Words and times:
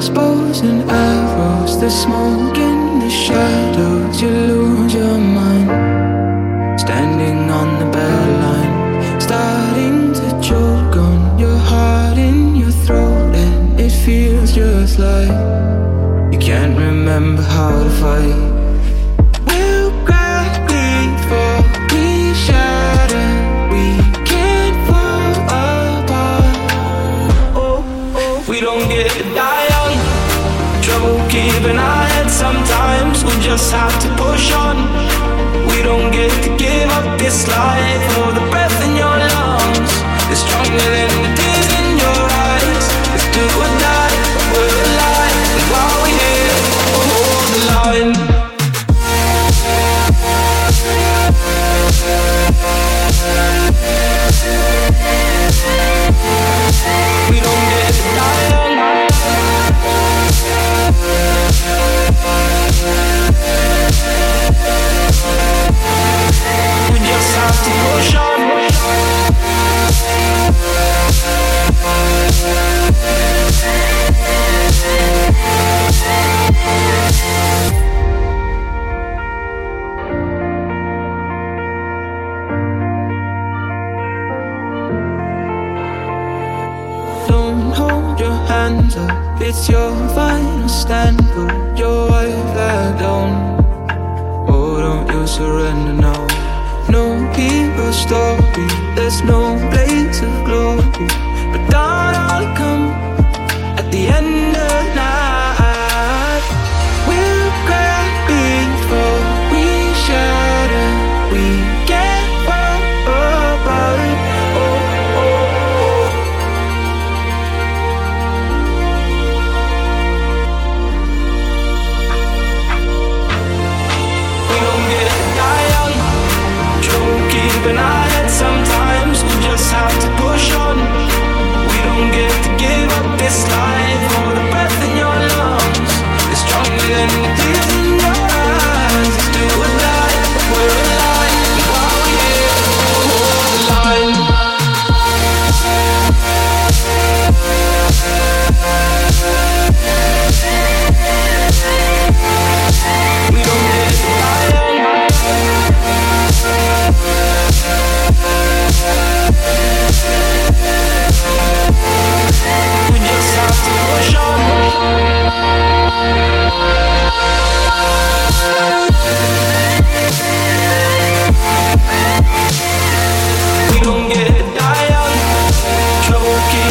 crossbows 0.00 0.60
and 0.60 0.90
arrows, 0.90 1.78
the 1.78 1.90
smoke 1.90 2.56
in 2.56 3.00
the 3.00 3.10
shadows, 3.10 4.22
you 4.22 4.30
lose 4.30 4.94
your 4.94 5.18
mind. 5.18 6.80
Standing 6.80 7.50
on 7.50 7.78
the 7.78 7.84
battle 7.92 8.36
line, 8.46 9.20
starting 9.20 10.14
to 10.14 10.40
choke 10.40 10.96
on 10.96 11.38
your 11.38 11.58
heart 11.58 12.16
in 12.16 12.56
your 12.56 12.70
throat, 12.70 13.34
and 13.34 13.78
it 13.78 13.90
feels 13.90 14.54
just 14.54 14.98
like 14.98 15.28
you 16.32 16.38
can't 16.38 16.78
remember 16.78 17.42
how 17.42 17.70
to 17.84 17.90
fight. 18.00 18.49
Keeping 31.60 31.76
our 31.76 32.04
heads 32.16 32.32
sometimes. 32.32 33.22
We 33.22 33.32
just 33.44 33.70
have 33.70 33.92
to 34.00 34.08
push 34.16 34.50
on. 34.54 34.76
We 35.68 35.82
don't 35.82 36.10
get 36.10 36.32
to 36.44 36.56
give 36.56 36.88
up 36.88 37.18
this 37.18 37.46
life. 37.46 38.02
For 38.14 38.32
the 38.32 38.40
breath 38.48 38.69
and 87.70 87.78
hold 87.78 88.18
your 88.18 88.34
hands 88.46 88.96
up. 88.96 89.40
It's 89.40 89.68
your 89.68 89.90
final 90.14 90.68
stand, 90.68 91.18
put 91.34 91.78
your 91.78 92.08
white 92.08 92.42
flag 92.52 92.98
down. 92.98 93.30
Oh, 94.48 94.80
don't 94.80 95.08
you 95.10 95.26
surrender 95.26 95.92
now. 95.92 96.26
No 96.88 97.04
people 97.34 97.92
stop 97.92 98.40
me. 98.56 98.66
there's 98.96 99.22
no 99.22 99.56
blaze 99.70 100.20
of 100.22 100.44
glory. 100.44 101.29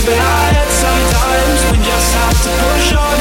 but 0.00 0.16
I 0.16 0.44
had 0.56 0.70
some 0.82 1.02
times 1.16 1.60
when 1.70 1.82
just 1.84 2.14
have 2.14 2.42
to 2.42 2.50
push 2.62 2.92
on. 2.94 3.11